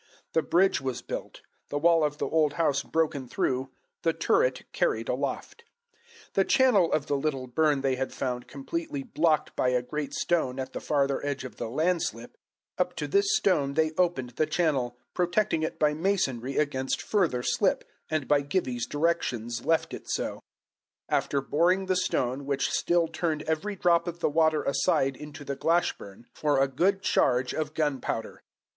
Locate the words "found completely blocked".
8.11-9.55